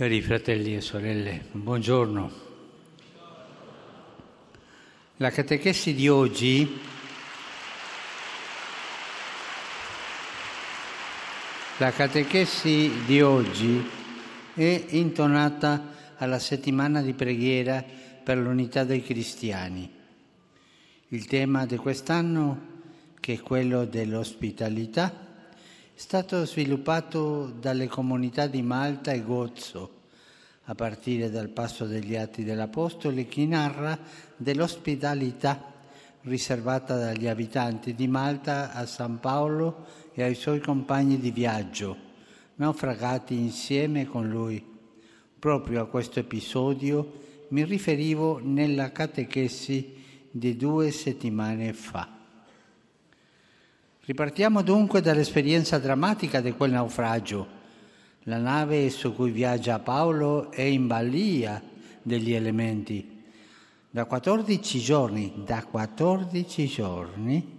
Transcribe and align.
Cari 0.00 0.22
fratelli 0.22 0.74
e 0.74 0.80
sorelle, 0.80 1.44
buongiorno. 1.52 2.32
La 5.18 5.28
catechesi 5.28 5.92
di 5.92 6.08
oggi 6.08 6.80
La 11.76 11.92
catechesi 11.92 12.90
di 13.04 13.20
oggi 13.20 13.86
è 14.54 14.84
intonata 14.88 16.14
alla 16.16 16.38
settimana 16.38 17.02
di 17.02 17.12
preghiera 17.12 17.84
per 18.24 18.38
l'unità 18.38 18.84
dei 18.84 19.02
cristiani. 19.02 19.86
Il 21.08 21.26
tema 21.26 21.66
di 21.66 21.76
quest'anno, 21.76 22.68
che 23.20 23.34
è 23.34 23.40
quello 23.40 23.84
dell'ospitalità, 23.84 25.29
stato 26.00 26.46
sviluppato 26.46 27.52
dalle 27.60 27.86
comunità 27.86 28.46
di 28.46 28.62
Malta 28.62 29.12
e 29.12 29.22
Gozzo, 29.22 29.98
a 30.64 30.74
partire 30.74 31.28
dal 31.28 31.50
passo 31.50 31.84
degli 31.84 32.16
Atti 32.16 32.42
dell'Apostolo, 32.42 33.22
che 33.28 33.44
narra 33.44 33.98
dell'ospitalità 34.34 35.62
riservata 36.22 36.96
dagli 36.96 37.26
abitanti 37.26 37.94
di 37.94 38.08
Malta 38.08 38.72
a 38.72 38.86
San 38.86 39.20
Paolo 39.20 39.84
e 40.14 40.22
ai 40.22 40.34
suoi 40.34 40.60
compagni 40.60 41.18
di 41.18 41.30
viaggio, 41.30 41.94
naufragati 42.54 43.34
insieme 43.34 44.06
con 44.06 44.26
lui. 44.26 44.64
Proprio 45.38 45.82
a 45.82 45.86
questo 45.86 46.18
episodio 46.18 47.44
mi 47.48 47.62
riferivo 47.62 48.40
nella 48.42 48.90
catechesi 48.90 49.96
di 50.30 50.56
due 50.56 50.92
settimane 50.92 51.74
fa. 51.74 52.19
Ripartiamo 54.10 54.62
dunque 54.62 55.00
dall'esperienza 55.00 55.78
drammatica 55.78 56.40
di 56.40 56.50
quel 56.50 56.72
naufragio. 56.72 57.46
La 58.24 58.38
nave 58.38 58.90
su 58.90 59.14
cui 59.14 59.30
viaggia 59.30 59.78
Paolo 59.78 60.50
è 60.50 60.62
in 60.62 60.88
balia 60.88 61.62
degli 62.02 62.32
elementi. 62.32 63.22
Da 63.88 64.06
14 64.06 64.80
giorni, 64.80 65.32
da 65.46 65.62
14 65.62 66.66
giorni, 66.66 67.58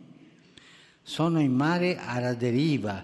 sono 1.01 1.39
in 1.39 1.53
mare 1.53 1.97
alla 1.97 2.33
deriva 2.33 3.01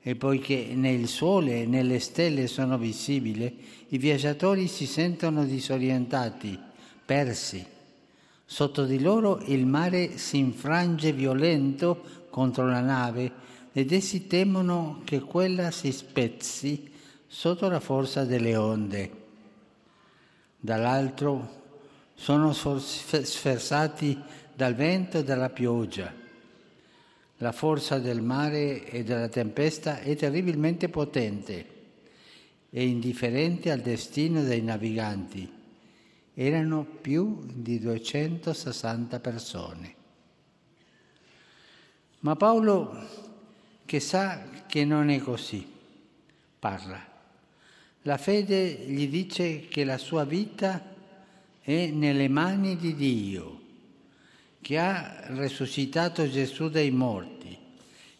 e 0.00 0.16
poiché 0.16 0.70
né 0.74 0.90
il 0.90 1.06
sole 1.06 1.66
né 1.66 1.82
le 1.82 1.98
stelle 1.98 2.46
sono 2.46 2.78
visibili, 2.78 3.62
i 3.88 3.98
viaggiatori 3.98 4.68
si 4.68 4.86
sentono 4.86 5.44
disorientati, 5.44 6.58
persi. 7.04 7.62
Sotto 8.46 8.84
di 8.86 9.00
loro 9.00 9.42
il 9.44 9.66
mare 9.66 10.16
si 10.16 10.38
infrange 10.38 11.12
violento 11.12 12.19
contro 12.30 12.66
la 12.66 12.80
nave 12.80 13.32
ed 13.72 13.92
essi 13.92 14.26
temono 14.26 15.02
che 15.04 15.20
quella 15.20 15.70
si 15.70 15.92
spezzi 15.92 16.90
sotto 17.26 17.68
la 17.68 17.80
forza 17.80 18.24
delle 18.24 18.56
onde. 18.56 19.10
Dall'altro 20.58 21.58
sono 22.14 22.52
sferzati 22.52 24.18
dal 24.54 24.74
vento 24.74 25.18
e 25.18 25.24
dalla 25.24 25.50
pioggia. 25.50 26.12
La 27.38 27.52
forza 27.52 27.98
del 27.98 28.20
mare 28.20 28.84
e 28.84 29.02
della 29.02 29.28
tempesta 29.28 30.00
è 30.00 30.14
terribilmente 30.16 30.88
potente 30.88 31.78
e 32.68 32.86
indifferente 32.86 33.70
al 33.70 33.80
destino 33.80 34.42
dei 34.42 34.60
naviganti. 34.60 35.50
Erano 36.34 36.84
più 36.84 37.40
di 37.46 37.78
260 37.78 39.20
persone. 39.20 39.99
Ma 42.22 42.36
Paolo, 42.36 42.94
che 43.86 43.98
sa 43.98 44.42
che 44.66 44.84
non 44.84 45.08
è 45.08 45.20
così, 45.20 45.66
parla. 46.58 47.02
La 48.02 48.18
fede 48.18 48.84
gli 48.86 49.08
dice 49.08 49.68
che 49.68 49.84
la 49.84 49.96
sua 49.96 50.24
vita 50.24 50.84
è 51.62 51.86
nelle 51.86 52.28
mani 52.28 52.76
di 52.76 52.94
Dio, 52.94 53.60
che 54.60 54.78
ha 54.78 55.28
resuscitato 55.28 56.28
Gesù 56.28 56.68
dai 56.68 56.90
morti 56.90 57.56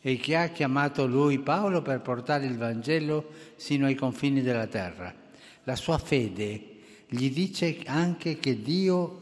e 0.00 0.16
che 0.16 0.34
ha 0.34 0.48
chiamato 0.48 1.06
lui 1.06 1.38
Paolo 1.38 1.82
per 1.82 2.00
portare 2.00 2.46
il 2.46 2.56
Vangelo 2.56 3.32
sino 3.56 3.84
ai 3.84 3.94
confini 3.94 4.40
della 4.40 4.66
terra. 4.66 5.14
La 5.64 5.76
sua 5.76 5.98
fede 5.98 6.78
gli 7.06 7.30
dice 7.30 7.82
anche 7.84 8.38
che 8.38 8.62
Dio 8.62 9.20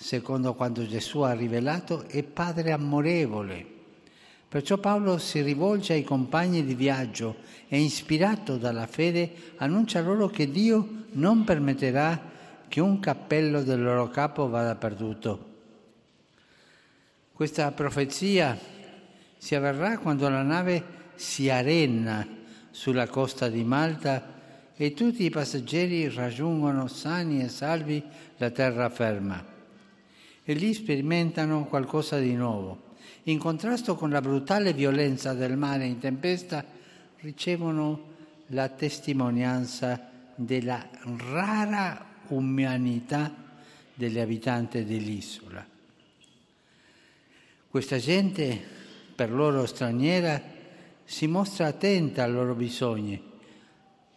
secondo 0.00 0.54
quanto 0.54 0.86
Gesù 0.86 1.20
ha 1.20 1.34
rivelato, 1.34 2.06
è 2.08 2.22
Padre 2.22 2.72
amorevole. 2.72 3.78
Perciò 4.50 4.78
Paolo 4.78 5.18
si 5.18 5.42
rivolge 5.42 5.92
ai 5.92 6.02
compagni 6.02 6.64
di 6.64 6.74
viaggio 6.74 7.36
e, 7.68 7.80
ispirato 7.80 8.56
dalla 8.56 8.88
fede, 8.88 9.52
annuncia 9.58 10.00
loro 10.00 10.26
che 10.26 10.50
Dio 10.50 11.04
non 11.12 11.44
permetterà 11.44 12.20
che 12.66 12.80
un 12.80 12.98
cappello 12.98 13.62
del 13.62 13.80
loro 13.80 14.08
capo 14.08 14.48
vada 14.48 14.74
perduto. 14.74 15.46
Questa 17.32 17.70
profezia 17.70 18.58
si 19.38 19.54
avverrà 19.54 19.98
quando 19.98 20.28
la 20.28 20.42
nave 20.42 20.82
si 21.14 21.48
arena 21.48 22.26
sulla 22.72 23.06
costa 23.06 23.48
di 23.48 23.62
Malta 23.62 24.72
e 24.74 24.94
tutti 24.94 25.22
i 25.22 25.30
passeggeri 25.30 26.08
raggiungono 26.08 26.88
sani 26.88 27.40
e 27.40 27.48
salvi 27.48 28.02
la 28.38 28.50
terraferma 28.50 29.44
e 30.42 30.52
lì 30.54 30.74
sperimentano 30.74 31.66
qualcosa 31.66 32.18
di 32.18 32.34
nuovo. 32.34 32.89
In 33.30 33.38
contrasto 33.38 33.94
con 33.94 34.10
la 34.10 34.20
brutale 34.20 34.72
violenza 34.72 35.34
del 35.34 35.56
mare 35.56 35.86
in 35.86 36.00
tempesta, 36.00 36.64
ricevono 37.18 38.08
la 38.48 38.68
testimonianza 38.70 40.10
della 40.34 40.84
rara 41.30 42.06
umanità 42.26 43.32
degli 43.94 44.18
abitanti 44.18 44.84
dell'isola. 44.84 45.64
Questa 47.68 47.98
gente, 47.98 48.60
per 49.14 49.30
loro 49.30 49.64
straniera, 49.64 50.42
si 51.04 51.28
mostra 51.28 51.68
attenta 51.68 52.24
ai 52.24 52.32
loro 52.32 52.56
bisogni. 52.56 53.22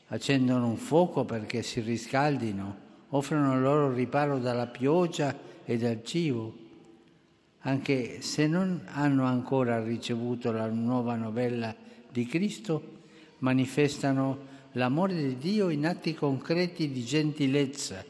Accendono 0.08 0.70
un 0.70 0.78
fuoco 0.78 1.24
perché 1.24 1.62
si 1.62 1.82
riscaldino, 1.82 2.78
offrono 3.10 3.60
loro 3.60 3.94
riparo 3.94 4.40
dalla 4.40 4.66
pioggia 4.66 5.38
e 5.64 5.78
dal 5.78 6.04
cibo, 6.04 6.62
anche 7.66 8.22
se 8.22 8.48
non 8.48 8.82
hanno 8.86 9.26
ancora 9.26 9.84
ricevuto 9.84 10.52
la 10.52 10.68
nuova 10.68 11.16
novella 11.16 11.74
di 12.10 12.26
Cristo, 12.26 13.02
manifestano 13.40 14.52
l'amore 14.74 15.16
di 15.16 15.38
Dio 15.38 15.70
in 15.70 15.86
atti 15.86 16.14
concreti 16.14 16.92
di 16.92 17.04
gentilezza. 17.04 18.04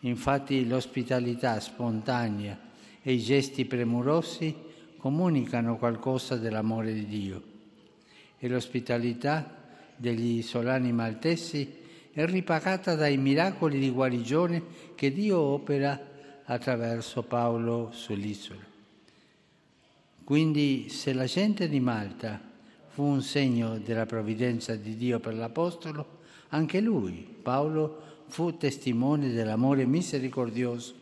Infatti 0.00 0.66
l'ospitalità 0.66 1.58
spontanea 1.60 2.58
e 3.02 3.12
i 3.12 3.20
gesti 3.20 3.64
premurosi 3.64 4.54
comunicano 4.96 5.76
qualcosa 5.76 6.36
dell'amore 6.36 6.92
di 6.92 7.06
Dio 7.06 7.42
e 8.38 8.48
l'ospitalità 8.48 9.56
degli 9.96 10.38
isolani 10.38 10.92
maltesi 10.92 11.76
è 12.12 12.24
ripagata 12.26 12.94
dai 12.94 13.16
miracoli 13.16 13.78
di 13.78 13.90
guarigione 13.90 14.62
che 14.94 15.12
Dio 15.12 15.38
opera 15.38 16.07
attraverso 16.50 17.22
Paolo 17.22 17.90
sull'isola. 17.92 18.64
Quindi 20.24 20.88
se 20.88 21.12
la 21.12 21.24
gente 21.24 21.68
di 21.68 21.80
Malta 21.80 22.40
fu 22.88 23.02
un 23.02 23.22
segno 23.22 23.78
della 23.78 24.06
provvidenza 24.06 24.74
di 24.74 24.96
Dio 24.96 25.20
per 25.20 25.34
l'Apostolo, 25.34 26.16
anche 26.48 26.80
lui, 26.80 27.26
Paolo, 27.42 28.24
fu 28.26 28.56
testimone 28.56 29.30
dell'amore 29.30 29.86
misericordioso 29.86 30.94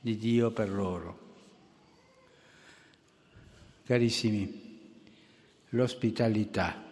di 0.00 0.16
Dio 0.16 0.50
per 0.50 0.70
loro. 0.70 1.18
Carissimi, 3.84 4.78
l'ospitalità 5.70 6.82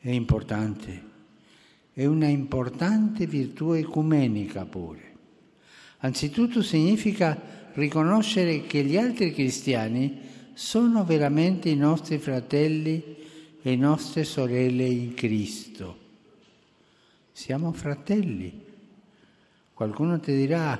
è 0.00 0.10
importante, 0.10 1.02
è 1.92 2.04
una 2.06 2.26
importante 2.26 3.26
virtù 3.26 3.72
ecumenica 3.72 4.64
pure. 4.64 5.15
Anzitutto 6.06 6.62
significa 6.62 7.36
riconoscere 7.72 8.62
che 8.62 8.84
gli 8.84 8.96
altri 8.96 9.34
cristiani 9.34 10.20
sono 10.54 11.04
veramente 11.04 11.68
i 11.68 11.74
nostri 11.74 12.18
fratelli 12.18 13.16
e 13.60 13.74
nostre 13.74 14.22
sorelle 14.22 14.84
in 14.84 15.14
Cristo. 15.14 15.98
Siamo 17.32 17.72
fratelli. 17.72 18.64
Qualcuno 19.74 20.20
ti 20.20 20.32
dirà, 20.32 20.78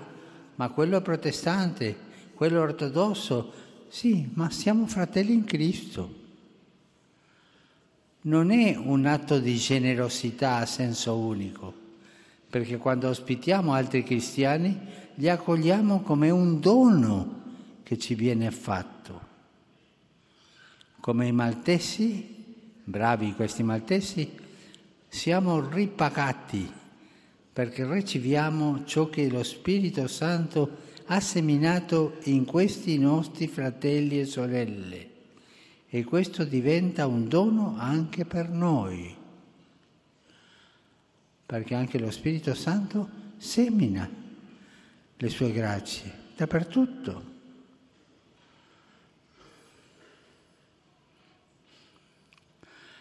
ma 0.55 0.69
quello 0.69 0.99
è 0.99 1.03
protestante, 1.03 1.97
quello 2.33 2.59
è 2.59 2.63
ortodosso. 2.63 3.53
Sì, 3.89 4.31
ma 4.35 4.49
siamo 4.51 4.87
fratelli 4.87 5.33
in 5.33 5.45
Cristo. 5.45 6.15
Non 8.23 8.53
è 8.53 8.77
un 8.77 9.07
atto 9.07 9.41
di 9.41 9.57
generosità 9.57 10.59
a 10.59 10.67
senso 10.67 11.17
unico, 11.17 11.86
perché 12.57 12.79
quando 12.79 13.11
ospitiamo 13.11 13.75
altri 13.75 14.03
cristiani 14.03 14.75
li 15.17 15.29
accogliamo 15.29 16.01
come 16.01 16.31
un 16.31 16.59
dono 16.59 17.43
che 17.83 17.99
ci 17.99 18.15
viene 18.15 18.51
fatto. 18.51 19.21
Come 20.99 21.27
i 21.27 21.33
maltesi, 21.33 22.55
bravi 22.83 23.35
questi 23.35 23.63
maltesi, 23.63 24.31
siamo 25.07 25.69
ripagati 25.69 26.67
perché 27.53 27.87
riceviamo 27.87 28.87
ciò 28.87 29.11
che 29.11 29.29
lo 29.29 29.43
Spirito 29.43 30.07
Santo 30.07 30.79
ha 31.09 31.21
seminato 31.21 32.17
in 32.23 32.47
questi 32.47 32.97
nostri 32.99 33.49
fratelli 33.49 34.19
e 34.19 34.25
sorelle 34.25 35.11
e 35.91 36.05
questo 36.05 36.43
diventa 36.45 37.07
un 37.07 37.29
dono 37.29 37.77
anche 37.77 38.25
per 38.25 38.49
noi, 38.49 39.15
perché 41.47 41.75
anche 41.75 41.99
lo 41.99 42.11
Spirito 42.11 42.55
Santo 42.55 43.09
semina 43.37 44.11
le 45.17 45.29
sue 45.29 45.53
grazie 45.53 46.25
dappertutto. 46.37 47.35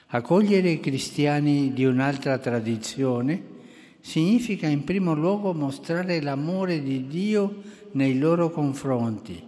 Accogliere 0.07 0.69
i 0.69 0.79
cristiani 0.79 1.73
di 1.73 1.83
un'altra 1.83 2.37
tradizione 2.37 3.53
significa 3.99 4.67
in 4.67 4.83
primo 4.83 5.13
luogo 5.13 5.53
mostrare 5.53 6.21
l'amore 6.21 6.81
di 6.81 7.07
Dio 7.07 7.61
nei 7.93 8.17
loro 8.17 8.51
confronti, 8.51 9.43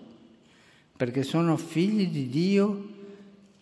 perché 0.98 1.24
sono 1.24 1.56
figli 1.56 2.08
di 2.08 2.28
Dio, 2.28 2.90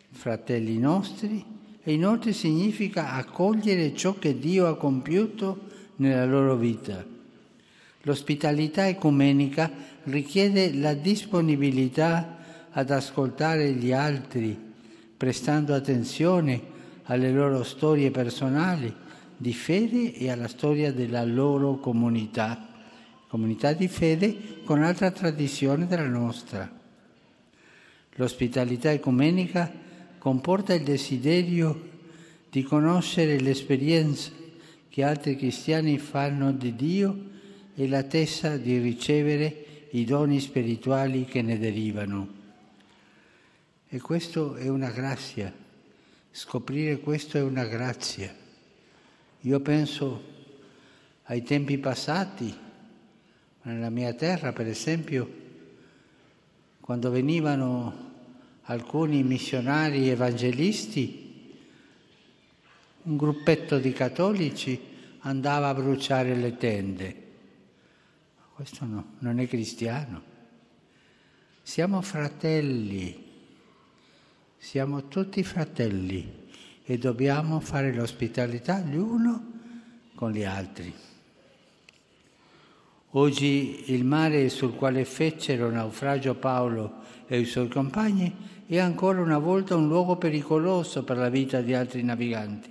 fratelli 0.09 0.79
nostri, 0.79 1.43
e 1.87 1.93
inoltre 1.93 2.33
significa 2.33 3.11
accogliere 3.11 3.93
ciò 3.93 4.15
che 4.17 4.39
Dio 4.39 4.65
ha 4.65 4.75
compiuto 4.75 5.67
nella 5.97 6.25
loro 6.25 6.55
vita. 6.55 7.05
L'ospitalità 8.01 8.87
ecumenica 8.87 9.71
richiede 10.05 10.73
la 10.73 10.95
disponibilità 10.95 12.37
ad 12.71 12.89
ascoltare 12.89 13.71
gli 13.73 13.91
altri, 13.91 14.59
prestando 15.15 15.75
attenzione 15.75 16.59
alle 17.03 17.31
loro 17.31 17.61
storie 17.61 18.09
personali 18.09 18.91
di 19.37 19.53
fede 19.53 20.11
e 20.15 20.31
alla 20.31 20.47
storia 20.47 20.91
della 20.91 21.23
loro 21.23 21.77
comunità, 21.77 22.67
comunità 23.27 23.73
di 23.73 23.87
fede 23.87 24.61
con 24.63 24.81
altra 24.81 25.11
tradizione 25.11 25.85
della 25.85 26.07
nostra. 26.07 26.67
L'ospitalità 28.15 28.91
ecumenica 28.91 29.83
comporta 30.25 30.73
il 30.73 30.81
desiderio 30.81 31.79
di 32.49 32.63
conoscere 32.63 33.39
l'esperienza 33.39 34.31
che 34.89 35.03
altri 35.03 35.35
cristiani 35.35 35.99
fanno 35.99 36.51
di 36.51 36.75
Dio 36.75 37.15
e 37.75 37.87
l'attesa 37.87 38.57
di 38.57 38.79
ricevere 38.79 39.87
i 39.91 40.03
doni 40.03 40.39
spirituali 40.39 41.25
che 41.25 41.43
ne 41.43 41.59
derivano. 41.59 42.27
E 43.87 44.01
questo 44.01 44.55
è 44.55 44.67
una 44.67 44.89
grazia 44.89 45.53
Scoprire 46.31 46.97
questo 46.97 47.37
è 47.37 47.41
una 47.43 47.65
grazia. 47.65 48.33
Io 49.41 49.59
penso 49.59 50.23
ai 51.25 51.43
tempi 51.43 51.77
passati, 51.77 52.51
nella 53.61 53.91
mia 53.91 54.11
terra 54.13 54.53
per 54.53 54.65
esempio, 54.65 55.29
quando 56.81 57.11
venivano 57.11 58.04
alcuni 58.65 59.23
missionari 59.23 60.09
evangelisti, 60.09 61.23
un 63.03 63.17
gruppetto 63.17 63.77
di 63.77 63.91
cattolici 63.93 64.79
andava 65.19 65.69
a 65.69 65.73
bruciare 65.73 66.35
le 66.35 66.57
tende. 66.57 67.23
Questo 68.53 68.85
no, 68.85 69.15
non 69.19 69.39
è 69.39 69.47
cristiano. 69.47 70.33
Siamo 71.61 72.01
fratelli 72.01 73.25
siamo 74.65 75.07
tutti 75.07 75.43
fratelli 75.43 76.47
e 76.83 76.97
dobbiamo 76.97 77.59
fare 77.59 77.93
l'ospitalità 77.93 78.79
gli 78.79 78.95
uno 78.95 79.53
con 80.15 80.31
gli 80.31 80.43
altri. 80.43 80.91
Oggi 83.17 83.93
il 83.93 84.03
mare 84.03 84.49
sul 84.49 84.75
quale 84.75 85.05
fecero 85.05 85.71
naufragio 85.71 86.35
Paolo 86.35 86.95
e 87.27 87.39
i 87.39 87.45
suoi 87.45 87.69
compagni 87.69 88.35
è 88.67 88.77
ancora 88.77 89.21
una 89.21 89.37
volta 89.37 89.77
un 89.77 89.87
luogo 89.87 90.17
pericoloso 90.17 91.05
per 91.05 91.15
la 91.15 91.29
vita 91.29 91.61
di 91.61 91.73
altri 91.73 92.03
naviganti. 92.03 92.69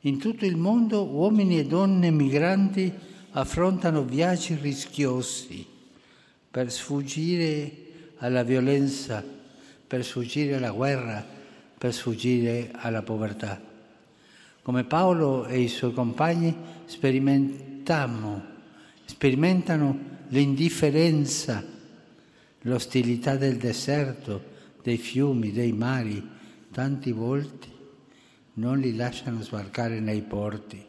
In 0.00 0.18
tutto 0.18 0.44
il 0.44 0.56
mondo 0.56 1.04
uomini 1.04 1.60
e 1.60 1.66
donne 1.66 2.10
migranti 2.10 2.92
affrontano 3.30 4.02
viaggi 4.02 4.58
rischiosi 4.60 5.64
per 6.50 6.72
sfuggire 6.72 7.70
alla 8.16 8.42
violenza 8.42 9.24
per 9.86 10.04
sfuggire 10.04 10.56
alla 10.56 10.72
guerra, 10.72 11.24
per 11.78 11.92
sfuggire 11.94 12.70
alla 12.72 13.02
povertà. 13.02 13.60
Come 14.62 14.82
Paolo 14.82 15.46
e 15.46 15.60
i 15.60 15.68
suoi 15.68 15.92
compagni 15.92 16.56
sperimentano 19.04 19.98
l'indifferenza, 20.28 21.64
l'ostilità 22.62 23.36
del 23.36 23.56
deserto, 23.56 24.50
dei 24.82 24.96
fiumi, 24.96 25.52
dei 25.52 25.72
mari, 25.72 26.26
tanti 26.72 27.12
volti 27.12 27.70
non 28.54 28.78
li 28.78 28.94
lasciano 28.94 29.42
sbarcare 29.42 30.00
nei 30.00 30.22
porti. 30.22 30.84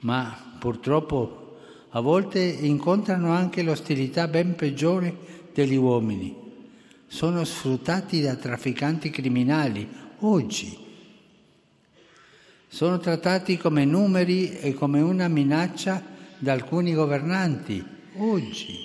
Ma 0.00 0.56
purtroppo 0.58 1.58
a 1.90 2.00
volte 2.00 2.40
incontrano 2.40 3.32
anche 3.32 3.62
l'ostilità 3.62 4.28
ben 4.28 4.54
peggiore 4.54 5.48
degli 5.52 5.76
uomini 5.76 6.40
sono 7.12 7.42
sfruttati 7.44 8.20
da 8.20 8.36
trafficanti 8.36 9.10
criminali 9.10 9.86
oggi. 10.20 10.78
Sono 12.68 13.00
trattati 13.00 13.56
come 13.56 13.84
numeri 13.84 14.56
e 14.58 14.74
come 14.74 15.00
una 15.00 15.26
minaccia 15.26 16.00
da 16.40 16.52
alcuni 16.52 16.94
governanti 16.94 17.84
oggi. 18.16 18.78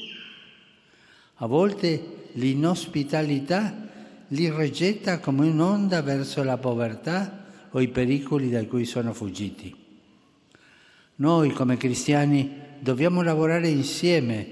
A 1.36 1.48
volte 1.48 2.30
l'inospitalità 2.34 3.74
li 4.30 4.52
rigetta 4.52 5.20
come 5.20 5.48
un'onda 5.48 6.02
verso 6.02 6.44
la 6.44 6.58
povertà 6.58 7.46
o 7.72 7.80
i 7.82 7.88
pericoli 7.88 8.50
da 8.50 8.64
cui 8.66 8.86
sono 8.86 9.14
fuggiti. 9.14 9.74
Noi 11.18 11.52
come 11.52 11.78
cristiani 11.78 12.52
dobbiamo 12.80 13.22
lavorare 13.22 13.70
insieme 13.70 14.46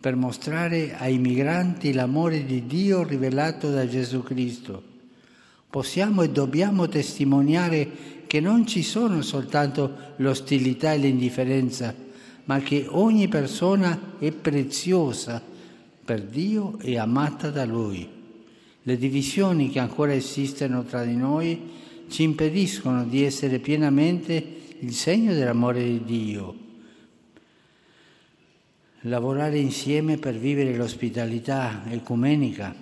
per 0.00 0.16
mostrare 0.16 0.96
ai 0.96 1.18
migranti 1.18 1.92
l'amore 1.92 2.44
di 2.44 2.66
Dio 2.66 3.02
rivelato 3.04 3.70
da 3.70 3.86
Gesù 3.88 4.22
Cristo. 4.22 4.82
Possiamo 5.70 6.22
e 6.22 6.30
dobbiamo 6.30 6.88
testimoniare 6.88 7.88
che 8.26 8.40
non 8.40 8.66
ci 8.66 8.82
sono 8.82 9.22
soltanto 9.22 10.14
l'ostilità 10.16 10.92
e 10.92 10.98
l'indifferenza, 10.98 11.94
ma 12.46 12.60
che 12.60 12.86
ogni 12.88 13.28
persona 13.28 14.14
è 14.18 14.32
preziosa 14.32 15.40
per 16.04 16.22
Dio 16.22 16.78
e 16.80 16.98
amata 16.98 17.50
da 17.50 17.64
Lui. 17.64 18.08
Le 18.82 18.96
divisioni 18.96 19.70
che 19.70 19.78
ancora 19.78 20.14
esistono 20.14 20.84
tra 20.84 21.04
di 21.04 21.16
noi 21.16 21.70
ci 22.08 22.22
impediscono 22.22 23.04
di 23.04 23.22
essere 23.22 23.58
pienamente 23.58 24.54
il 24.80 24.92
segno 24.92 25.32
dell'amore 25.32 25.82
di 25.82 26.04
Dio 26.04 26.64
lavorare 29.06 29.58
insieme 29.58 30.16
per 30.16 30.36
vivere 30.36 30.74
l'ospitalità 30.74 31.82
ecumenica, 31.88 32.74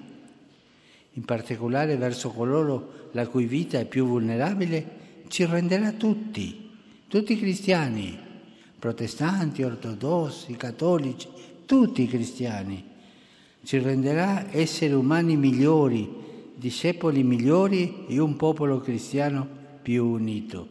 in 1.12 1.25
particolare 1.25 1.97
verso 1.97 2.30
coloro 2.30 3.09
la 3.12 3.26
cui 3.28 3.44
vita 3.44 3.78
è 3.78 3.85
più 3.85 4.06
vulnerabile, 4.06 5.02
ci 5.28 5.44
renderà 5.44 5.92
tutti, 5.92 6.71
tutti 7.09 7.38
cristiani, 7.38 8.18
protestanti, 8.85 9.62
ortodossi, 9.62 10.57
cattolici, 10.57 11.26
tutti 11.64 12.03
i 12.03 12.07
cristiani. 12.07 12.85
Ci 13.64 13.79
renderà 13.79 14.53
esseri 14.53 14.93
umani 14.93 15.38
migliori, 15.38 16.07
discepoli 16.55 17.23
migliori 17.23 18.05
e 18.09 18.19
un 18.19 18.37
popolo 18.37 18.81
cristiano 18.81 19.49
più 19.81 20.05
unito. 20.05 20.69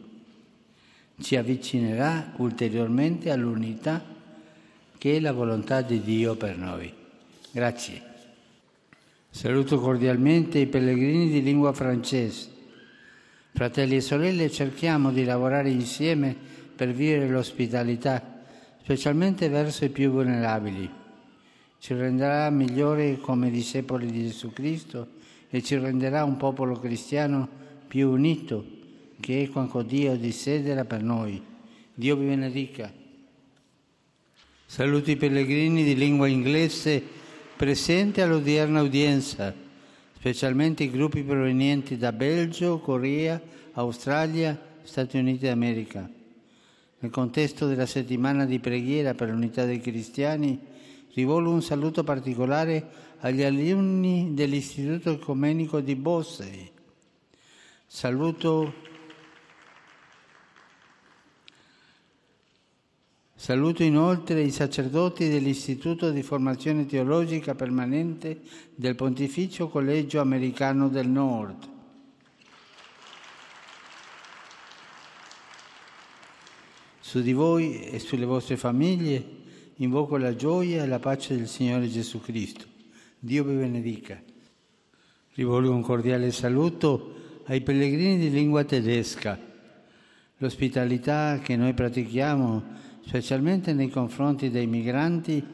Ci 1.20 1.34
avvicinerà 1.34 2.34
ulteriormente 2.36 3.32
all'unità 3.32 4.00
che 4.96 5.16
è 5.16 5.18
la 5.18 5.32
volontà 5.32 5.80
di 5.80 6.00
Dio 6.00 6.36
per 6.36 6.56
noi. 6.56 6.92
Grazie. 7.50 8.00
Saluto 9.28 9.80
cordialmente 9.80 10.60
i 10.60 10.68
pellegrini 10.68 11.28
di 11.30 11.42
lingua 11.42 11.72
francese. 11.72 12.48
Fratelli 13.52 13.96
e 13.96 14.00
sorelle, 14.00 14.48
cerchiamo 14.52 15.10
di 15.10 15.24
lavorare 15.24 15.68
insieme 15.68 16.62
per 16.74 16.92
vivere 16.92 17.28
l'ospitalità, 17.28 18.42
specialmente 18.82 19.48
verso 19.48 19.84
i 19.84 19.90
più 19.90 20.10
vulnerabili. 20.10 20.90
Ci 21.78 21.94
renderà 21.94 22.48
migliori 22.50 23.18
come 23.20 23.50
discepoli 23.50 24.10
di 24.10 24.22
Gesù 24.22 24.52
Cristo 24.52 25.08
e 25.50 25.62
ci 25.62 25.76
renderà 25.76 26.24
un 26.24 26.36
popolo 26.36 26.78
cristiano 26.78 27.48
più 27.86 28.10
unito, 28.10 28.64
che 29.20 29.42
è 29.42 29.48
quanto 29.48 29.82
Dio 29.82 30.16
desidera 30.16 30.84
per 30.84 31.02
noi. 31.02 31.42
Dio 31.94 32.16
vi 32.16 32.26
benedica. 32.26 32.92
Saluto 34.66 35.10
i 35.10 35.16
pellegrini 35.16 35.84
di 35.84 35.94
lingua 35.94 36.26
inglese 36.26 37.02
presenti 37.56 38.20
all'odierna 38.20 38.82
udienza, 38.82 39.54
specialmente 40.16 40.82
i 40.82 40.90
gruppi 40.90 41.22
provenienti 41.22 41.96
da 41.96 42.12
Belgio, 42.12 42.80
Corea, 42.80 43.40
Australia, 43.74 44.58
Stati 44.82 45.18
Uniti 45.18 45.46
d'America. 45.46 46.10
Nel 47.04 47.12
contesto 47.12 47.66
della 47.66 47.84
settimana 47.84 48.46
di 48.46 48.58
preghiera 48.60 49.12
per 49.12 49.28
l'unità 49.28 49.66
dei 49.66 49.78
cristiani, 49.78 50.58
rivolgo 51.12 51.50
un 51.50 51.60
saluto 51.60 52.02
particolare 52.02 52.88
agli 53.18 53.42
alunni 53.42 54.32
dell'Istituto 54.32 55.10
Ecumenico 55.10 55.80
di 55.80 55.96
Bossey. 55.96 56.70
Saluto 57.86 58.72
Saluto 63.34 63.82
inoltre 63.82 64.40
i 64.40 64.50
sacerdoti 64.50 65.28
dell'Istituto 65.28 66.10
di 66.10 66.22
Formazione 66.22 66.86
Teologica 66.86 67.54
Permanente 67.54 68.40
del 68.74 68.94
Pontificio 68.94 69.68
Collegio 69.68 70.22
Americano 70.22 70.88
del 70.88 71.08
Nord. 71.08 71.73
Su 77.06 77.20
di 77.20 77.34
voi 77.34 77.82
e 77.82 77.98
sulle 77.98 78.24
vostre 78.24 78.56
famiglie 78.56 79.22
invoco 79.76 80.16
la 80.16 80.34
gioia 80.34 80.82
e 80.82 80.86
la 80.86 80.98
pace 80.98 81.36
del 81.36 81.48
Signore 81.48 81.86
Gesù 81.86 82.18
Cristo. 82.18 82.64
Dio 83.18 83.44
vi 83.44 83.56
benedica. 83.56 84.20
Rivolgo 85.34 85.70
un 85.70 85.82
cordiale 85.82 86.32
saluto 86.32 87.42
ai 87.44 87.60
pellegrini 87.60 88.18
di 88.18 88.30
lingua 88.30 88.64
tedesca. 88.64 89.38
L'ospitalità 90.38 91.40
che 91.42 91.56
noi 91.56 91.74
pratichiamo 91.74 92.62
specialmente 93.06 93.74
nei 93.74 93.90
confronti 93.90 94.48
dei 94.48 94.66
migranti, 94.66 95.44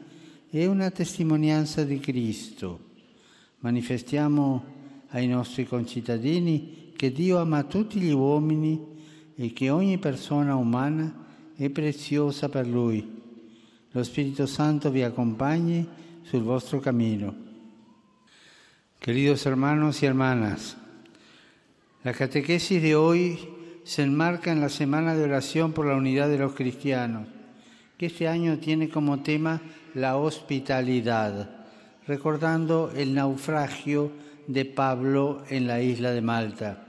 è 0.49 0.65
una 0.67 0.89
testimonianza 0.89 1.83
di 1.83 1.99
Cristo. 1.99 2.79
Manifestiamo 3.59 4.63
ai 5.09 5.27
nostri 5.27 5.65
concittadini 5.65 6.93
che 6.95 7.11
Dio 7.11 7.39
ama 7.39 7.63
tutti 7.63 7.99
gli 7.99 8.13
uomini 8.13 8.81
e 9.35 9.51
che 9.51 9.69
ogni 9.69 9.97
persona 9.97 10.55
umana 10.55 11.20
è 11.65 11.69
preziosa 11.69 12.49
per 12.49 12.65
Lui. 12.65 13.21
Lo 13.91 14.03
Spirito 14.03 14.47
Santo 14.47 14.89
vi 14.89 15.03
accompagni 15.03 15.87
sul 16.23 16.41
vostro 16.41 16.79
camino. 16.79 17.35
Queridos 18.99 19.45
hermanos 19.45 20.01
y 20.01 20.07
hermanas, 20.07 20.75
la 22.03 22.13
catequesis 22.13 22.81
de 22.81 22.95
hoy 22.95 23.39
se 23.83 24.01
enmarca 24.01 24.51
en 24.51 24.59
la 24.59 24.69
semana 24.69 25.15
de 25.15 25.23
oración 25.23 25.71
por 25.71 25.85
la 25.85 25.95
unidad 25.95 26.29
de 26.29 26.39
los 26.39 26.53
cristianos 26.53 27.27
que 27.97 28.07
este 28.07 28.27
año 28.27 28.57
tiene 28.57 28.89
como 28.89 29.21
tema 29.21 29.61
la 29.93 30.17
hospitalidad, 30.17 31.67
recordando 32.07 32.91
el 32.95 33.13
naufragio 33.13 34.11
de 34.47 34.65
Pablo 34.65 35.43
en 35.49 35.67
la 35.67 35.79
isla 35.83 36.09
de 36.09 36.21
Malta. 36.21 36.87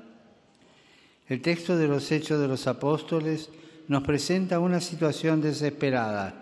El 1.28 1.42
texto 1.42 1.76
de 1.76 1.88
los 1.88 2.10
Hechos 2.10 2.40
de 2.40 2.48
los 2.48 2.66
Apóstoles 2.66 3.50
nos 3.88 4.02
presenta 4.02 4.58
una 4.58 4.80
situación 4.80 5.40
desesperada. 5.40 6.34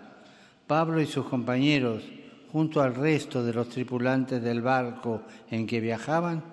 Pablo 0.67 1.01
y 1.01 1.05
sus 1.05 1.25
compañeros, 1.25 2.03
junto 2.51 2.81
al 2.81 2.95
resto 2.95 3.43
de 3.43 3.53
los 3.53 3.69
tripulantes 3.69 4.41
del 4.41 4.61
barco 4.61 5.23
en 5.49 5.67
que 5.67 5.79
viajaban, 5.79 6.43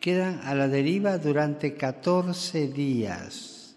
quedan 0.00 0.40
a 0.44 0.54
la 0.54 0.68
deriva 0.68 1.18
durante 1.18 1.74
14 1.74 2.68
días, 2.68 3.74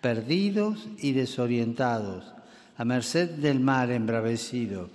perdidos 0.00 0.88
y 0.98 1.12
desorientados 1.12 2.34
a 2.76 2.84
merced 2.84 3.30
del 3.30 3.60
mar 3.60 3.90
embravecido. 3.90 4.88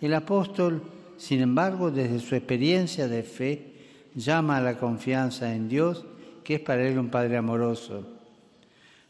El 0.00 0.14
apóstol, 0.14 0.82
sin 1.16 1.40
embargo, 1.40 1.90
desde 1.90 2.20
su 2.20 2.36
experiencia 2.36 3.08
de 3.08 3.22
fe, 3.22 3.72
llama 4.14 4.58
a 4.58 4.60
la 4.60 4.78
confianza 4.78 5.52
en 5.52 5.68
Dios, 5.68 6.04
que 6.44 6.56
es 6.56 6.60
para 6.60 6.86
él 6.86 6.98
un 6.98 7.08
Padre 7.08 7.36
amoroso. 7.36 8.17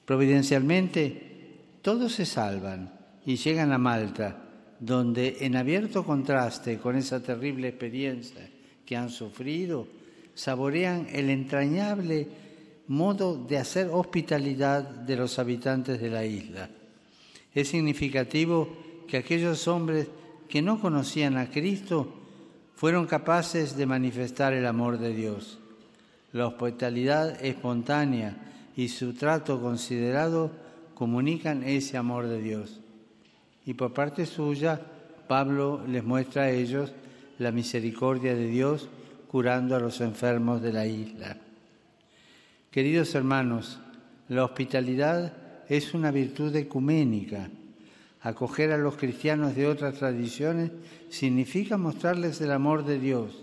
Providencialmente, 0.08 1.82
todos 1.82 2.14
se 2.14 2.24
salvan 2.24 2.98
y 3.26 3.36
llegan 3.36 3.72
a 3.72 3.76
Malta, 3.78 4.38
donde 4.80 5.36
en 5.40 5.54
abierto 5.54 6.02
contraste 6.02 6.78
con 6.78 6.96
esa 6.96 7.22
terrible 7.22 7.68
experiencia 7.68 8.48
que 8.86 8.96
han 8.96 9.10
sufrido, 9.10 9.86
saborean 10.32 11.08
el 11.12 11.28
entrañable 11.28 12.26
modo 12.86 13.36
de 13.36 13.58
hacer 13.58 13.90
hospitalidad 13.92 14.82
de 14.82 15.14
los 15.14 15.38
habitantes 15.38 16.00
de 16.00 16.08
la 16.08 16.24
isla. 16.24 16.70
Es 17.54 17.68
significativo 17.68 19.04
que 19.06 19.18
aquellos 19.18 19.68
hombres 19.68 20.08
que 20.48 20.62
no 20.62 20.80
conocían 20.80 21.36
a 21.36 21.50
Cristo 21.50 22.14
fueron 22.76 23.06
capaces 23.06 23.76
de 23.76 23.84
manifestar 23.84 24.54
el 24.54 24.64
amor 24.64 24.98
de 24.98 25.12
Dios. 25.12 25.58
La 26.32 26.46
hospitalidad 26.46 27.44
espontánea 27.44 28.47
y 28.78 28.86
su 28.86 29.12
trato 29.12 29.60
considerado 29.60 30.52
comunican 30.94 31.64
ese 31.64 31.96
amor 31.96 32.28
de 32.28 32.40
Dios. 32.40 32.78
Y 33.66 33.74
por 33.74 33.92
parte 33.92 34.24
suya, 34.24 34.80
Pablo 35.26 35.82
les 35.88 36.04
muestra 36.04 36.44
a 36.44 36.50
ellos 36.50 36.92
la 37.40 37.50
misericordia 37.50 38.36
de 38.36 38.46
Dios 38.46 38.88
curando 39.26 39.74
a 39.74 39.80
los 39.80 40.00
enfermos 40.00 40.62
de 40.62 40.72
la 40.72 40.86
isla. 40.86 41.38
Queridos 42.70 43.16
hermanos, 43.16 43.80
la 44.28 44.44
hospitalidad 44.44 45.32
es 45.68 45.92
una 45.92 46.12
virtud 46.12 46.54
ecuménica. 46.54 47.50
Acoger 48.20 48.70
a 48.70 48.78
los 48.78 48.94
cristianos 48.94 49.56
de 49.56 49.66
otras 49.66 49.94
tradiciones 49.94 50.70
significa 51.08 51.78
mostrarles 51.78 52.40
el 52.40 52.52
amor 52.52 52.84
de 52.84 53.00
Dios, 53.00 53.42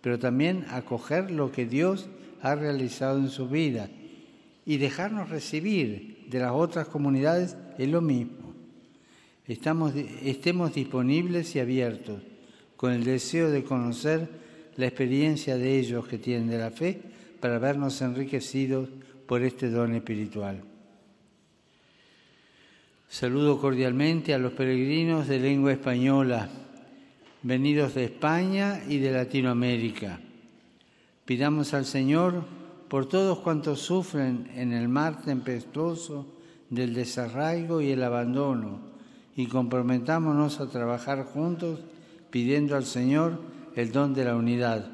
pero 0.00 0.20
también 0.20 0.66
acoger 0.70 1.32
lo 1.32 1.50
que 1.50 1.66
Dios 1.66 2.08
ha 2.42 2.54
realizado 2.54 3.18
en 3.18 3.30
su 3.30 3.48
vida 3.48 3.90
y 4.68 4.76
dejarnos 4.76 5.30
recibir 5.30 6.26
de 6.28 6.40
las 6.40 6.52
otras 6.52 6.88
comunidades 6.88 7.56
es 7.78 7.88
lo 7.88 8.02
mismo. 8.02 8.52
Estemos 9.46 10.74
disponibles 10.74 11.56
y 11.56 11.60
abiertos 11.60 12.20
con 12.76 12.92
el 12.92 13.02
deseo 13.02 13.48
de 13.48 13.64
conocer 13.64 14.28
la 14.76 14.84
experiencia 14.84 15.56
de 15.56 15.78
ellos 15.78 16.06
que 16.06 16.18
tienen 16.18 16.50
de 16.50 16.58
la 16.58 16.70
fe 16.70 17.00
para 17.40 17.58
vernos 17.58 18.02
enriquecidos 18.02 18.90
por 19.26 19.40
este 19.40 19.70
don 19.70 19.94
espiritual. 19.94 20.62
Saludo 23.08 23.58
cordialmente 23.58 24.34
a 24.34 24.38
los 24.38 24.52
peregrinos 24.52 25.28
de 25.28 25.40
lengua 25.40 25.72
española, 25.72 26.46
venidos 27.42 27.94
de 27.94 28.04
España 28.04 28.82
y 28.86 28.98
de 28.98 29.12
Latinoamérica. 29.12 30.20
Pidamos 31.24 31.72
al 31.72 31.86
Señor 31.86 32.57
por 32.88 33.06
todos 33.06 33.38
cuantos 33.40 33.80
sufren 33.80 34.50
en 34.54 34.72
el 34.72 34.88
mar 34.88 35.22
tempestuoso 35.22 36.26
del 36.70 36.94
desarraigo 36.94 37.80
y 37.80 37.90
el 37.90 38.02
abandono 38.02 38.80
y 39.36 39.46
comprometámonos 39.46 40.60
a 40.60 40.68
trabajar 40.68 41.24
juntos 41.24 41.80
pidiendo 42.30 42.76
al 42.76 42.84
Señor 42.84 43.40
el 43.76 43.92
don 43.92 44.14
de 44.14 44.24
la 44.24 44.36
unidad, 44.36 44.90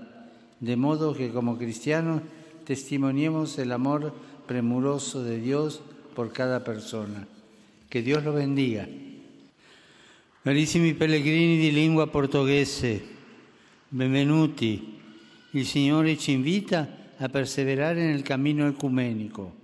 de 0.60 0.76
modo 0.76 1.14
que 1.14 1.30
como 1.30 1.56
cristianos 1.56 2.22
testimoniemos 2.64 3.58
el 3.58 3.72
amor 3.72 4.12
premuroso 4.46 5.22
de 5.22 5.38
Dios 5.38 5.80
por 6.14 6.32
cada 6.32 6.62
persona. 6.62 7.26
Che 7.88 8.02
Dio 8.02 8.20
lo 8.20 8.32
bendiga. 8.32 8.86
Carissimi 10.42 10.92
pellegrini 10.94 11.56
di 11.56 11.72
lingua 11.72 12.06
portoghese, 12.06 13.02
benvenuti. 13.88 15.00
Il 15.52 15.64
Signore 15.64 16.18
ci 16.18 16.32
invita 16.32 17.03
a 17.18 17.28
perseverare 17.28 18.04
nel 18.04 18.22
cammino 18.22 18.66
ecumenico. 18.66 19.62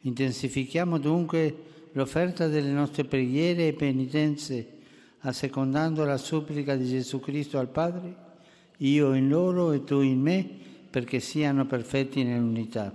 Intensifichiamo 0.00 0.98
dunque 0.98 1.56
l'offerta 1.92 2.48
delle 2.48 2.70
nostre 2.70 3.04
preghiere 3.04 3.68
e 3.68 3.72
penitenze, 3.72 4.68
assecondando 5.20 6.04
la 6.04 6.18
supplica 6.18 6.76
di 6.76 6.86
Gesù 6.86 7.20
Cristo 7.20 7.58
al 7.58 7.68
Padre, 7.68 8.22
io 8.78 9.14
in 9.14 9.28
loro 9.28 9.72
e 9.72 9.84
tu 9.84 10.00
in 10.00 10.20
me, 10.20 10.48
perché 10.90 11.20
siano 11.20 11.66
perfetti 11.66 12.22
nell'unità. 12.22 12.94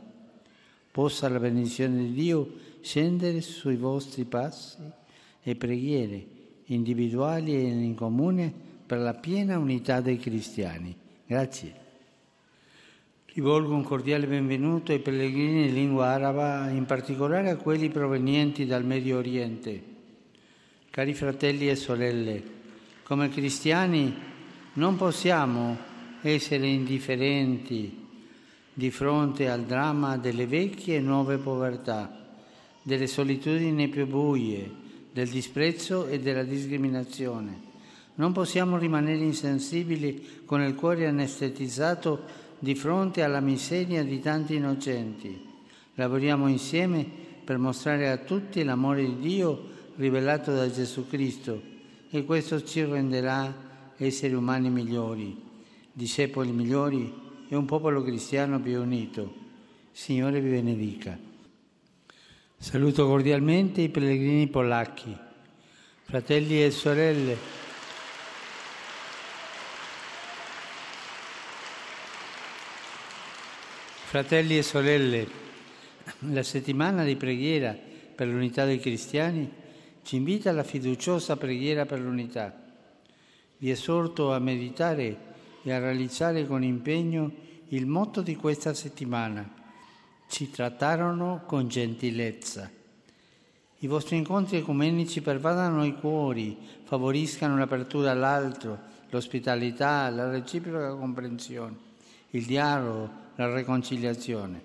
Possa 0.92 1.30
la 1.30 1.40
benedizione 1.40 1.98
di 1.98 2.14
Dio 2.14 2.54
scendere 2.82 3.42
sui 3.42 3.76
vostri 3.76 4.24
passi 4.26 4.78
e 5.42 5.56
preghiere 5.56 6.38
individuali 6.66 7.56
e 7.56 7.62
in 7.62 7.96
comune 7.96 8.54
per 8.86 9.00
la 9.00 9.14
piena 9.14 9.58
unità 9.58 10.02
dei 10.02 10.18
cristiani. 10.18 10.96
Grazie. 11.26 11.88
Rivolgo 13.32 13.76
un 13.76 13.84
cordiale 13.84 14.26
benvenuto 14.26 14.92
ai 14.92 14.98
pellegrini 14.98 15.68
in 15.68 15.74
lingua 15.74 16.08
araba, 16.08 16.68
in 16.70 16.86
particolare 16.86 17.52
a 17.52 17.58
quelli 17.58 17.90
provenienti 17.90 18.66
dal 18.66 18.84
Medio 18.84 19.20
Oriente. 19.20 19.84
Cari 20.90 21.14
fratelli 21.14 21.70
e 21.70 21.76
sorelle, 21.76 22.42
come 23.04 23.30
cristiani 23.30 24.12
non 24.74 24.96
possiamo 24.96 25.78
essere 26.24 26.66
indifferenti 26.70 28.08
di 28.74 28.90
fronte 28.90 29.48
al 29.48 29.62
dramma 29.62 30.18
delle 30.18 30.48
vecchie 30.48 30.96
e 30.96 31.02
nuove 31.02 31.38
povertà 31.38 32.34
delle 32.82 33.06
solitudini 33.06 33.90
più 33.90 34.08
buie, 34.08 34.72
del 35.14 35.30
disprezzo 35.30 36.08
e 36.08 36.20
della 36.20 36.44
discriminazione. 36.44 37.68
Non 38.16 38.32
possiamo 38.32 38.78
rimanere 38.78 39.24
insensibili 39.24 40.42
con 40.46 40.62
il 40.62 40.74
cuore 40.74 41.06
anestetizzato 41.06 42.48
di 42.60 42.76
fronte 42.76 43.24
alla 43.24 43.40
miseria 43.40 44.04
di 44.04 44.20
tanti 44.20 44.56
innocenti. 44.56 45.48
Lavoriamo 45.96 46.48
insieme 46.48 47.06
per 47.44 47.58
mostrare 47.58 48.10
a 48.10 48.18
tutti 48.18 48.64
l'amore 48.64 49.04
di 49.04 49.20
Dio 49.20 49.68
rivelato 49.96 50.54
da 50.54 50.70
Gesù 50.70 51.08
Cristo 51.08 51.62
e 52.10 52.24
questo 52.24 52.64
ci 52.64 52.84
renderà 52.84 53.68
esseri 53.98 54.34
umani 54.34 54.70
migliori, 54.70 55.36
discepoli 55.92 56.52
migliori 56.52 57.14
e 57.48 57.56
un 57.56 57.66
popolo 57.66 58.04
cristiano 58.04 58.60
più 58.60 58.82
unito. 58.82 59.34
Signore 59.92 60.40
vi 60.40 60.50
benedica. 60.50 61.18
Saluto 62.58 63.08
cordialmente 63.08 63.82
i 63.82 63.90
pellegrini 63.90 64.48
polacchi, 64.48 65.16
fratelli 66.04 66.64
e 66.64 66.72
sorelle. 66.72 67.59
Fratelli 74.10 74.58
e 74.58 74.64
sorelle, 74.64 75.28
la 76.32 76.42
settimana 76.42 77.04
di 77.04 77.16
preghiera 77.16 77.78
per 78.16 78.28
l'unità 78.28 78.66
dei 78.66 78.80
cristiani 78.80 79.48
ci 80.02 80.16
invita 80.16 80.50
alla 80.50 80.64
fiduciosa 80.64 81.38
preghiera 81.38 81.86
per 81.86 82.00
l'unità. 82.00 82.60
Vi 83.58 83.70
esorto 83.70 84.34
a 84.34 84.40
meditare 84.40 85.16
e 85.62 85.72
a 85.72 85.78
realizzare 85.78 86.48
con 86.48 86.64
impegno 86.64 87.32
il 87.68 87.86
motto 87.86 88.24
di 88.24 88.36
questa 88.36 88.74
settimana. 88.74 89.48
Ci 90.28 90.50
trattarono 90.50 91.44
con 91.46 91.68
gentilezza. 91.68 92.68
I 93.78 93.86
vostri 93.86 94.18
incontri 94.18 94.58
ecumenici 94.58 95.22
pervadano 95.22 95.86
i 95.86 95.94
cuori, 95.94 96.58
favoriscano 96.84 97.60
l'apertura 97.60 98.10
all'altro, 98.10 98.80
l'ospitalità, 99.12 100.10
la 100.10 100.32
reciproca 100.32 100.96
comprensione, 100.96 101.89
il 102.32 102.46
dialogo, 102.46 103.10
la 103.36 103.54
riconciliazione. 103.56 104.62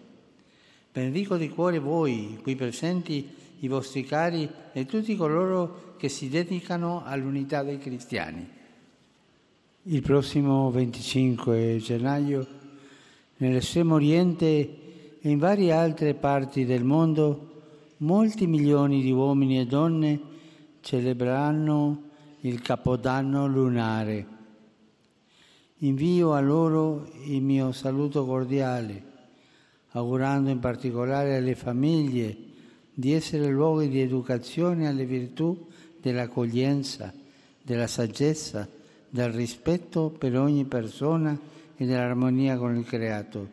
Benedico 0.93 1.37
di 1.37 1.49
cuore 1.49 1.79
voi, 1.79 2.39
qui 2.43 2.55
presenti, 2.55 3.29
i 3.61 3.69
vostri 3.69 4.05
cari 4.05 4.49
e 4.73 4.87
tutti 4.87 5.17
coloro 5.17 5.95
che 5.97 6.09
si 6.09 6.29
dedicano 6.29 7.03
all'unità 7.05 7.63
dei 7.63 7.79
cristiani. 7.79 8.47
Il 9.85 10.03
prossimo 10.03 10.71
25 10.71 11.79
gennaio, 11.79 12.47
nell'estremo 13.39 13.95
oriente 13.95 15.19
e 15.21 15.31
in 15.31 15.39
varie 15.39 15.73
altre 15.73 16.15
parti 16.15 16.65
del 16.65 16.85
mondo, 16.85 17.63
molti 17.99 18.47
milioni 18.47 19.03
di 19.03 19.13
uomini 19.13 19.61
e 19.61 19.67
donne 19.67 20.21
celebreranno 20.81 22.03
il 22.41 22.61
Capodanno 22.61 23.47
lunare. 23.47 24.34
Invio 25.85 26.33
a 26.33 26.41
loro 26.41 27.11
il 27.27 27.43
mio 27.43 27.71
saluto 27.73 28.25
cordiale, 28.25 29.03
augurando 29.91 30.49
in 30.49 30.59
particolare 30.59 31.37
alle 31.37 31.55
famiglie 31.55 32.35
di 32.95 33.13
essere 33.13 33.49
luoghi 33.49 33.91
di 33.91 34.01
educazione 34.01 34.89
alle 34.89 35.05
virtù 35.05 35.67
dell'accoglienza, 36.01 37.13
della 37.61 37.87
saggezza, 37.87 38.67
del 39.11 39.31
rispetto 39.31 40.09
per 40.09 40.39
ogni 40.39 40.65
persona 40.65 41.39
e 41.77 41.85
dell'armonia 41.85 42.57
con 42.57 42.75
il 42.77 42.87
creato. 42.87 43.49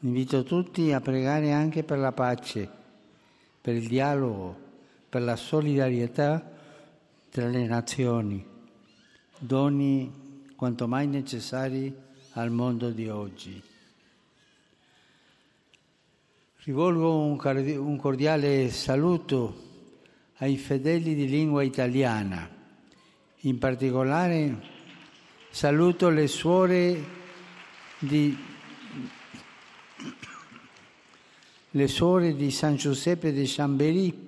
Invito 0.00 0.42
tutti 0.42 0.92
a 0.92 1.00
pregare 1.00 1.52
anche 1.52 1.84
per 1.84 1.96
la 1.96 2.12
pace, 2.12 2.68
per 3.62 3.74
il 3.74 3.88
dialogo, 3.88 4.54
per 5.08 5.22
la 5.22 5.36
solidarietà 5.36 6.52
tra 7.30 7.48
le 7.48 7.66
nazioni, 7.66 8.44
doni 9.38 10.24
quanto 10.56 10.88
mai 10.88 11.06
necessari 11.06 11.94
al 12.32 12.50
mondo 12.50 12.90
di 12.90 13.08
oggi. 13.08 13.62
Rivolgo 16.64 17.20
un 17.20 17.96
cordiale 17.96 18.70
saluto 18.70 19.62
ai 20.38 20.56
fedeli 20.56 21.14
di 21.14 21.28
lingua 21.28 21.62
italiana, 21.62 22.50
in 23.40 23.58
particolare 23.58 24.74
saluto 25.50 26.08
le 26.08 26.26
suore 26.26 27.04
di, 27.98 28.36
le 31.70 31.88
suore 31.88 32.34
di 32.34 32.50
San 32.50 32.76
Giuseppe 32.76 33.32
de 33.32 33.44
Chambéry 33.46 34.24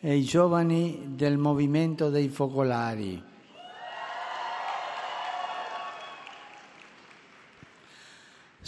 e 0.00 0.16
i 0.16 0.22
giovani 0.22 1.14
del 1.14 1.38
movimento 1.38 2.10
dei 2.10 2.28
focolari. 2.28 3.27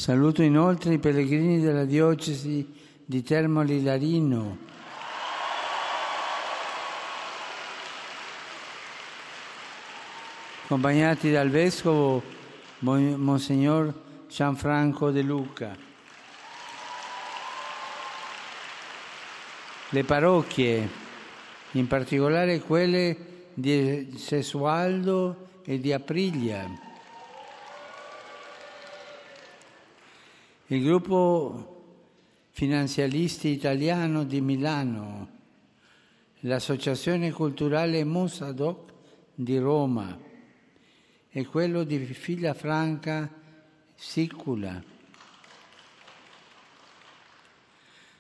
Saluto 0.01 0.41
inoltre 0.41 0.95
i 0.95 0.99
pellegrini 0.99 1.61
della 1.61 1.85
diocesi 1.85 2.67
di 3.05 3.23
Termoli 3.23 3.83
Larino. 3.83 4.57
accompagnati 10.65 11.31
dal 11.31 11.51
vescovo 11.51 12.23
Monsignor 12.79 13.93
Gianfranco 14.27 15.11
De 15.11 15.21
Luca. 15.21 15.77
Le 19.91 20.05
parrocchie, 20.05 20.89
in 21.73 21.87
particolare 21.87 22.61
quelle 22.61 23.17
di 23.53 24.15
Sesualdo 24.17 25.49
e 25.63 25.79
di 25.79 25.93
Aprilia, 25.93 26.89
il 30.71 30.85
gruppo 30.85 31.79
finanzialisti 32.51 33.49
italiano 33.49 34.23
di 34.23 34.41
Milano, 34.41 35.29
l'associazione 36.41 37.33
culturale 37.33 38.05
Musadoc 38.05 38.93
di 39.35 39.59
Roma 39.59 40.17
e 41.29 41.47
quello 41.47 41.83
di 41.83 41.99
Franca 42.55 43.29
Sicula. 43.97 44.81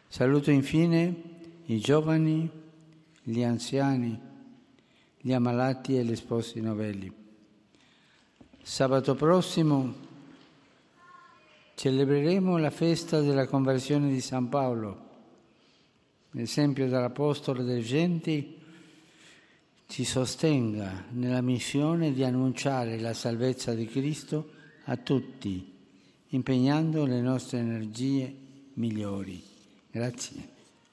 Saluto 0.08 0.50
infine 0.50 1.14
i 1.66 1.78
giovani, 1.78 2.50
gli 3.22 3.44
anziani, 3.44 4.20
gli 5.20 5.32
ammalati 5.32 5.96
e 5.96 6.02
gli 6.02 6.16
sposi 6.16 6.60
novelli. 6.60 7.12
Sabato 8.60 9.14
prossimo 9.14 10.08
celebreremo 11.80 12.58
la 12.58 12.68
festa 12.68 13.22
della 13.22 13.46
conversione 13.46 14.10
di 14.10 14.20
San 14.20 14.50
Paolo. 14.50 15.08
L'esempio 16.32 16.86
dell'Apostolo 16.86 17.62
dei 17.62 17.82
Genti 17.82 18.58
ci 19.86 20.04
sostenga 20.04 21.06
nella 21.12 21.40
missione 21.40 22.12
di 22.12 22.22
annunciare 22.22 23.00
la 23.00 23.14
salvezza 23.14 23.72
di 23.72 23.86
Cristo 23.86 24.50
a 24.84 24.98
tutti, 24.98 25.72
impegnando 26.28 27.06
le 27.06 27.22
nostre 27.22 27.60
energie 27.60 28.30
migliori. 28.74 29.42
Grazie. 29.90 30.59